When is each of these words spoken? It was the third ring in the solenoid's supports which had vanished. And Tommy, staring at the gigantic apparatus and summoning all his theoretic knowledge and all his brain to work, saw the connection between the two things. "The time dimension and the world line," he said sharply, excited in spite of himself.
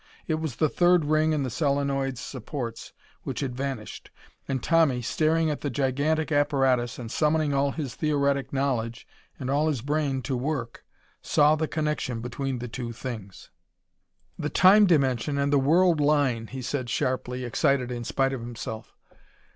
It 0.25 0.39
was 0.39 0.55
the 0.55 0.67
third 0.67 1.05
ring 1.05 1.31
in 1.31 1.43
the 1.43 1.51
solenoid's 1.51 2.19
supports 2.19 2.91
which 3.21 3.41
had 3.41 3.55
vanished. 3.55 4.09
And 4.47 4.63
Tommy, 4.63 5.03
staring 5.03 5.51
at 5.51 5.61
the 5.61 5.69
gigantic 5.69 6.31
apparatus 6.31 6.97
and 6.97 7.11
summoning 7.11 7.53
all 7.53 7.73
his 7.73 7.93
theoretic 7.93 8.51
knowledge 8.51 9.05
and 9.37 9.47
all 9.47 9.67
his 9.67 9.83
brain 9.83 10.23
to 10.23 10.35
work, 10.35 10.83
saw 11.21 11.55
the 11.55 11.67
connection 11.67 12.19
between 12.19 12.57
the 12.57 12.67
two 12.67 12.91
things. 12.91 13.51
"The 14.39 14.49
time 14.49 14.87
dimension 14.87 15.37
and 15.37 15.53
the 15.53 15.59
world 15.59 15.99
line," 16.01 16.47
he 16.47 16.63
said 16.63 16.89
sharply, 16.89 17.43
excited 17.45 17.91
in 17.91 18.03
spite 18.03 18.33
of 18.33 18.41
himself. 18.41 18.95